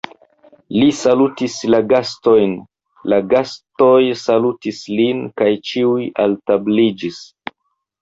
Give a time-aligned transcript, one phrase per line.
[0.77, 2.57] Li salutis la gastojn,
[3.15, 7.27] la gastoj salutis lin, kaj ĉiuj altabliĝis.